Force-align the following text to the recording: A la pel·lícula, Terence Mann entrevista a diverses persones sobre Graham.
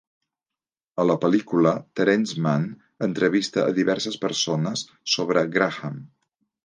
A 1.01 1.03
la 1.09 1.17
pel·lícula, 1.25 1.73
Terence 1.99 2.43
Mann 2.45 2.65
entrevista 3.09 3.67
a 3.67 3.75
diverses 3.81 4.19
persones 4.25 4.85
sobre 5.17 5.45
Graham. 5.59 6.01